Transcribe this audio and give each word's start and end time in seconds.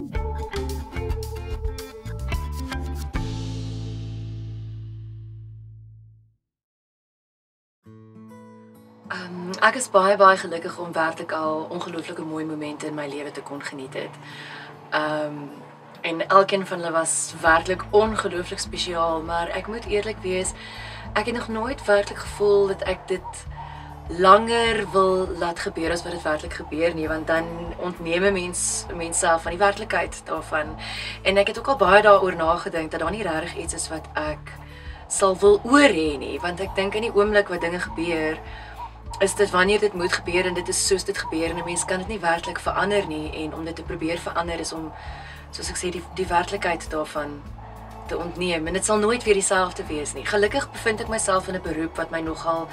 Um, 0.00 0.10
ek 9.60 9.74
is 9.74 9.90
baie 9.90 10.16
baie 10.16 10.36
gelukkig 10.36 10.78
om 10.78 10.92
werklik 10.92 11.32
al 11.32 11.66
ongelooflike 11.68 12.22
mooi 12.22 12.44
momente 12.44 12.86
in 12.86 12.94
my 12.94 13.08
lewe 13.08 13.30
te 13.30 13.42
kon 13.42 13.62
geniet 13.62 13.94
het. 13.94 14.14
Um 14.94 15.50
en 16.00 16.28
elkeen 16.28 16.66
van 16.66 16.78
hulle 16.78 16.92
was 16.92 17.34
werklik 17.40 17.84
ongelooflik 17.90 18.58
spesiaal, 18.58 19.22
maar 19.22 19.48
ek 19.48 19.66
moet 19.66 19.84
eerlik 19.84 20.16
wees, 20.22 20.52
ek 21.12 21.26
het 21.26 21.34
nog 21.34 21.48
nooit 21.48 21.84
werklik 21.84 22.18
gevoel 22.18 22.66
dat 22.66 22.82
ek 22.82 23.08
dit 23.08 23.46
langer 24.18 24.90
wil 24.92 25.28
laat 25.38 25.58
gebeur 25.58 25.90
as 25.90 26.02
wat 26.02 26.12
dit 26.12 26.22
werklik 26.22 26.52
gebeur 26.52 26.94
nie, 26.94 27.08
want 27.08 27.26
dan 27.26 27.44
ontneem 27.78 28.24
'n 28.24 28.32
mens 28.32 28.86
mense 28.94 29.18
self 29.18 29.42
van 29.42 29.50
die 29.50 29.60
werklikheid 29.60 30.22
daarvan. 30.24 30.76
En 31.22 31.36
ek 31.36 31.46
het 31.46 31.58
ook 31.58 31.68
al 31.68 31.76
baie 31.76 32.02
daaroor 32.02 32.36
nagedink 32.36 32.90
dat 32.90 33.00
daar 33.00 33.10
nie 33.10 33.22
regtig 33.22 33.56
iets 33.56 33.74
is 33.74 33.88
wat 33.88 34.06
ek 34.14 34.52
sal 35.08 35.36
wil 35.38 35.60
oor 35.64 35.88
hê 35.88 36.18
nie, 36.18 36.40
want 36.40 36.60
ek 36.60 36.74
dink 36.74 36.94
in 36.94 37.02
die 37.02 37.14
oomblik 37.14 37.48
wat 37.48 37.60
dinge 37.60 37.80
gebeur, 37.80 38.38
is 39.18 39.34
dit 39.34 39.50
wanneer 39.50 39.80
dit 39.80 39.94
moet 39.94 40.12
gebeur 40.12 40.46
en 40.46 40.54
dit 40.54 40.68
is 40.68 40.86
soos 40.86 41.04
dit 41.04 41.18
gebeur 41.18 41.50
en 41.50 41.58
'n 41.58 41.64
mens 41.64 41.84
kan 41.84 41.98
dit 41.98 42.08
nie 42.08 42.20
werklik 42.20 42.58
verander 42.58 43.06
nie 43.06 43.32
en 43.34 43.54
om 43.54 43.64
dit 43.64 43.76
te 43.76 43.82
probeer 43.82 44.18
verander 44.18 44.60
is 44.60 44.72
om 44.72 44.92
soos 45.50 45.70
ek 45.70 45.76
sê 45.76 45.90
die 45.90 46.02
die 46.14 46.26
werklikheid 46.26 46.90
daarvan 46.90 47.42
te 48.06 48.18
ontneem 48.18 48.66
en 48.66 48.72
dit 48.72 48.84
sal 48.84 48.98
nooit 48.98 49.24
weer 49.24 49.34
dieselfde 49.34 49.86
wees 49.86 50.12
nie. 50.12 50.24
Gelukkig 50.24 50.70
bevind 50.70 51.00
ek 51.00 51.08
myself 51.08 51.48
in 51.48 51.54
'n 51.54 51.62
beroep 51.62 51.96
wat 51.96 52.10
my 52.10 52.20
nogal 52.20 52.68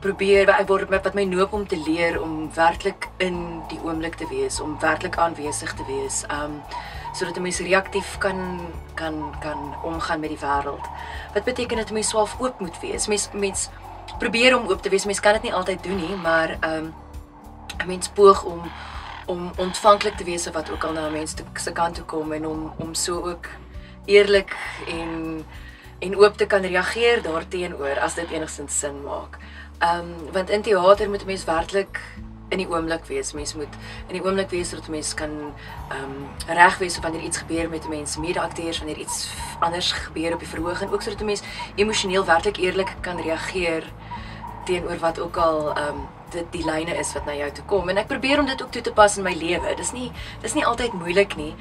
probeer 0.00 0.50
ek 0.54 0.68
word 0.68 0.90
wat 0.90 1.14
my 1.14 1.24
noop 1.24 1.52
om 1.52 1.66
te 1.66 1.76
leer 1.76 2.20
om 2.22 2.50
werklik 2.54 3.08
in 3.18 3.62
die 3.68 3.80
oomblik 3.82 4.14
te 4.14 4.28
wees, 4.30 4.60
om 4.60 4.78
werklik 4.80 5.18
aanwesig 5.18 5.74
te 5.74 5.84
wees. 5.88 6.24
Um 6.30 6.62
sodat 7.12 7.36
'n 7.36 7.42
mens 7.42 7.58
reaktief 7.58 8.18
kan 8.18 8.60
kan 8.94 9.34
kan 9.40 9.74
omgaan 9.82 10.20
met 10.20 10.28
die 10.28 10.38
wêreld. 10.38 10.86
Wat 11.34 11.44
beteken 11.44 11.76
dit 11.76 11.90
'n 11.90 11.92
mens 11.92 12.08
swaaf 12.08 12.40
oop 12.40 12.60
moet 12.60 12.80
wees? 12.80 13.06
Mens 13.06 13.28
mens 13.32 13.68
probeer 14.18 14.58
om 14.58 14.68
oop 14.68 14.82
te 14.82 14.88
wees. 14.88 15.04
Mens 15.04 15.20
kan 15.20 15.32
dit 15.32 15.42
nie 15.42 15.54
altyd 15.54 15.82
doen 15.82 15.96
nie, 15.96 16.16
maar 16.16 16.58
um 16.62 16.94
'n 17.78 17.86
mens 17.86 18.08
poog 18.08 18.44
om 18.44 18.62
om 19.26 19.50
ontvanklik 19.56 20.16
te 20.16 20.24
wees 20.24 20.42
vir 20.42 20.52
wat 20.52 20.70
ook 20.70 20.84
al 20.84 20.92
na 20.92 21.08
mense 21.08 21.36
se 21.54 21.72
kant 21.72 21.94
toe 21.94 22.04
kom 22.04 22.32
en 22.32 22.46
om 22.46 22.72
om 22.78 22.94
so 22.94 23.28
ook 23.28 23.46
eerlik 24.04 24.56
en 24.86 25.44
en 25.98 26.16
oop 26.16 26.36
te 26.36 26.46
kan 26.46 26.62
reageer 26.62 27.22
daarteenoor 27.22 27.98
as 28.00 28.14
dit 28.14 28.30
enigstens 28.30 28.78
sin 28.78 29.02
maak. 29.02 29.38
Um 29.82 30.32
want 30.32 30.50
in 30.50 30.62
teater 30.62 31.08
moet 31.10 31.22
'n 31.22 31.26
mens 31.26 31.44
werklik 31.44 32.00
in 32.48 32.58
die 32.58 32.68
oomblik 32.68 33.04
wees. 33.04 33.32
Mens 33.32 33.54
moet 33.54 33.74
in 34.06 34.14
die 34.16 34.24
oomblik 34.24 34.50
wees 34.50 34.68
sodat 34.68 34.88
mens 34.88 35.14
kan 35.14 35.30
um 35.92 36.14
reg 36.46 36.78
wees 36.78 36.98
wanneer 37.00 37.22
iets 37.22 37.38
gebeur 37.38 37.68
met 37.68 37.84
'n 37.84 37.88
mens, 37.88 38.16
mede-akteurs 38.16 38.78
wanneer 38.78 38.98
iets 38.98 39.28
anders 39.60 39.92
gebeur 39.92 40.32
op 40.32 40.38
die 40.38 40.48
verhoog 40.48 40.80
en 40.80 40.90
ook 40.92 41.02
sodat 41.02 41.20
'n 41.20 41.24
mens 41.24 41.42
emosioneel 41.74 42.24
werklik 42.24 42.56
eerlik 42.56 42.94
kan 43.00 43.20
reageer 43.20 43.84
teenoor 44.68 45.00
wat 45.02 45.20
ook 45.24 45.40
al 45.40 45.72
um 45.88 46.06
dit 46.32 46.48
die 46.52 46.64
lyne 46.64 46.92
is 47.00 47.10
wat 47.16 47.26
na 47.28 47.34
jou 47.36 47.48
toe 47.56 47.64
kom 47.70 47.88
en 47.88 48.00
ek 48.00 48.08
probeer 48.10 48.40
om 48.42 48.48
dit 48.48 48.62
ook 48.62 48.72
toe 48.74 48.82
te 48.84 48.92
pas 48.92 49.16
in 49.16 49.24
my 49.24 49.32
lewe. 49.36 49.74
Dis 49.78 49.94
nie 49.96 50.08
dis 50.42 50.54
nie 50.56 50.64
altyd 50.68 50.96
moeilik 50.96 51.36
nie. 51.40 51.52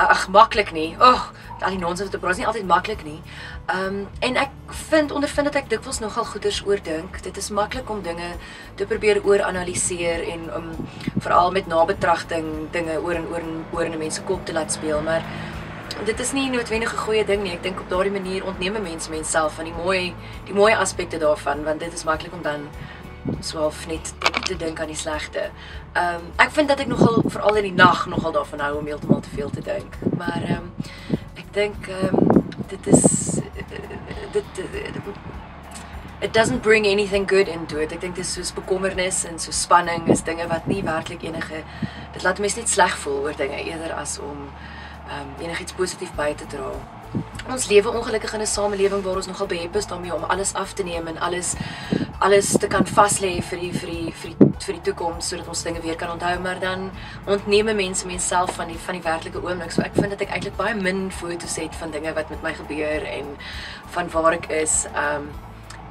Ag 0.00 0.26
maklik 0.32 0.72
nie. 0.74 0.94
Ag, 0.98 1.28
al 1.60 1.76
die 1.76 1.80
nonsens 1.80 2.08
wat 2.08 2.14
te 2.16 2.20
praat 2.22 2.38
is 2.38 2.42
nie 2.42 2.48
altyd 2.48 2.68
maklik 2.68 3.04
nie. 3.06 3.18
Ehm 3.66 4.00
um, 4.00 4.06
en 4.24 4.38
ek 4.40 4.54
vind 4.88 5.12
ondervind 5.12 5.50
dat 5.50 5.58
ek 5.62 5.68
dikwels 5.72 6.00
nogal 6.00 6.26
goeders 6.32 6.62
oordink. 6.66 7.20
Dit 7.26 7.36
is 7.40 7.50
maklik 7.54 7.90
om 7.90 8.02
dinge 8.04 8.32
te 8.80 8.88
probeer 8.88 9.20
ooranaliseer 9.24 10.24
en 10.34 10.48
om 10.48 10.70
um, 10.72 10.88
veral 11.18 11.52
met 11.52 11.68
nabetragting 11.70 12.48
dinge 12.72 12.96
oor 13.00 13.20
en 13.20 13.28
oor 13.32 13.44
en 13.44 13.60
oor 13.76 13.84
in 13.90 13.98
mense 13.98 14.24
kop 14.24 14.46
te 14.46 14.56
laat 14.56 14.72
speel, 14.72 15.02
maar 15.04 15.24
dit 16.04 16.20
is 16.20 16.32
nie 16.32 16.50
noodwendig 16.50 16.92
'n 16.92 17.04
goeie 17.06 17.24
ding 17.24 17.42
nie. 17.42 17.52
Ek 17.52 17.62
dink 17.62 17.80
op 17.80 17.88
daardie 17.88 18.12
manier 18.12 18.44
ontneem 18.44 18.82
mense 18.82 19.10
mens 19.10 19.30
self 19.30 19.54
van 19.54 19.64
die 19.64 19.74
mooi 19.84 20.14
die 20.44 20.54
mooi 20.54 20.74
aspekte 20.74 21.18
daarvan 21.18 21.64
want 21.64 21.80
dit 21.80 21.92
is 21.92 22.04
maklik 22.04 22.32
om 22.32 22.42
dan 22.42 22.68
swaalf 23.40 23.86
net 23.86 24.12
te, 24.18 24.30
te 24.40 24.56
dink 24.56 24.80
aan 24.80 24.86
die 24.86 24.96
slegte. 24.96 25.50
Ehm 25.92 26.14
um, 26.14 26.32
ek 26.36 26.50
vind 26.50 26.68
dat 26.68 26.80
ek 26.80 26.86
nogal 26.86 27.22
veral 27.26 27.54
in 27.54 27.62
die 27.62 27.72
nag 27.84 28.06
nogal 28.06 28.32
daarvan 28.32 28.60
hou 28.60 28.78
om 28.78 28.86
heeltemal 28.86 29.20
te 29.20 29.34
veel 29.34 29.50
te 29.50 29.60
dink. 29.62 29.96
Maar 30.16 30.42
ehm 30.42 30.56
um, 30.56 30.72
ek 31.34 31.52
dink 31.52 31.88
ehm 31.88 32.14
um, 32.14 32.44
dit 32.68 32.86
is 32.86 33.02
dit, 33.54 33.68
dit, 34.32 34.44
dit 34.54 35.02
it 36.20 36.32
doesn't 36.32 36.62
bring 36.62 36.86
anything 36.86 37.28
good 37.28 37.48
into 37.48 37.78
it. 37.78 37.92
Ek 37.92 38.00
dink 38.00 38.16
dis 38.16 38.32
soos 38.32 38.52
bekommernis 38.52 39.24
en 39.24 39.38
so 39.38 39.50
spanning 39.50 40.08
is 40.08 40.22
dinge 40.22 40.46
wat 40.48 40.66
nie 40.66 40.82
werklik 40.82 41.22
enige 41.22 41.62
dit 42.14 42.22
laat 42.22 42.38
mense 42.38 42.58
net 42.58 42.70
sleg 42.70 42.96
voel 43.02 43.26
oor 43.26 43.36
dinge 43.36 43.58
eerder 43.64 43.92
as 43.92 44.18
om 44.18 44.48
um, 45.10 45.44
enigiets 45.44 45.72
positief 45.72 46.14
by 46.14 46.34
te 46.34 46.46
dra. 46.46 46.72
Ons 47.50 47.68
lewe 47.68 47.90
ongelukkig 47.90 48.32
in 48.34 48.40
'n 48.40 48.46
samelewing 48.46 49.02
waar 49.02 49.16
ons 49.16 49.26
nogal 49.26 49.46
behep 49.46 49.76
is 49.76 49.86
daarmee 49.86 50.14
om 50.14 50.24
alles 50.24 50.54
af 50.54 50.72
te 50.72 50.82
neem 50.82 51.06
en 51.06 51.18
alles 51.18 51.54
alles 52.18 52.56
te 52.58 52.66
kan 52.66 52.86
vas 52.86 53.18
lê 53.20 53.42
vir 53.42 53.58
die 53.60 53.72
vir 53.72 53.90
die 53.90 54.12
vir 54.12 54.30
die 54.30 54.46
vir 54.64 54.74
die 54.74 54.84
toekoms 54.86 55.28
sodat 55.28 55.48
ons 55.48 55.62
dinge 55.62 55.80
weer 55.84 55.96
kan 55.96 56.10
onthou 56.10 56.38
maar 56.40 56.60
dan 56.60 56.90
ontneem 57.26 57.76
mense 57.76 58.06
menself 58.06 58.54
van 58.54 58.68
die 58.68 58.78
van 58.78 58.94
die 58.94 59.02
werklike 59.02 59.42
oomblik. 59.42 59.72
So 59.72 59.82
ek 59.82 59.94
vind 59.94 60.10
dat 60.10 60.20
ek 60.20 60.30
eintlik 60.30 60.56
baie 60.56 60.74
min 60.74 61.10
foto's 61.10 61.56
het 61.56 61.74
van 61.74 61.90
dinge 61.90 62.14
wat 62.14 62.30
met 62.30 62.42
my 62.42 62.54
gebeur 62.54 63.04
en 63.04 63.36
van 63.96 64.10
waar 64.10 64.32
ek 64.32 64.48
is. 64.50 64.86
Um 64.94 65.28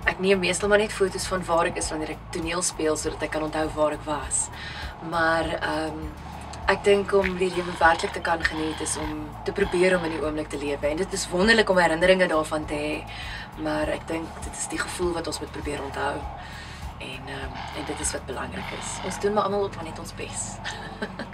ek 0.06 0.20
neem 0.20 0.40
meestal 0.40 0.70
maar 0.70 0.82
net 0.82 0.92
foto's 0.92 1.28
van 1.28 1.46
waar 1.46 1.66
ek 1.66 1.78
is 1.78 1.90
wanneer 1.90 2.10
ek 2.10 2.24
toneel 2.32 2.62
speel 2.62 2.98
sodat 2.98 3.24
ek 3.24 3.32
kan 3.32 3.44
onthou 3.44 3.68
waar 3.76 3.92
ek 3.92 4.06
was. 4.06 4.48
Maar 5.10 5.60
um 5.70 6.08
Ek 6.64 6.80
dink 6.86 7.12
om 7.12 7.26
die 7.36 7.50
lewe 7.52 7.74
werklik 7.76 8.14
te 8.16 8.22
kan 8.24 8.44
geniet 8.44 8.80
is 8.82 8.96
om 8.98 9.26
te 9.44 9.52
probeer 9.52 9.98
om 9.98 10.06
in 10.08 10.16
die 10.16 10.22
oomblik 10.24 10.48
te 10.48 10.60
lewe 10.62 10.88
en 10.88 11.02
dit 11.02 11.18
is 11.18 11.26
wonderlik 11.28 11.70
om 11.70 11.82
herinneringe 11.82 12.30
daarvan 12.32 12.66
te 12.66 12.80
hê. 12.80 12.94
Maar 13.66 13.92
ek 13.98 14.08
dink 14.08 14.40
dit 14.48 14.56
is 14.56 14.70
die 14.72 14.80
gevoel 14.80 15.12
wat 15.18 15.28
ons 15.28 15.42
moet 15.44 15.52
probeer 15.52 15.84
onthou. 15.84 16.16
En 17.04 17.30
ehm 17.36 17.46
um, 17.52 17.62
en 17.78 17.86
dit 17.92 18.00
is 18.00 18.16
wat 18.16 18.26
belangrik 18.32 18.76
is. 18.80 18.98
Ons 19.04 19.20
doen 19.20 19.34
maar 19.36 19.52
almal 19.52 19.68
op 19.68 19.82
net 19.84 20.00
ons 20.00 20.16
bes. 20.16 20.50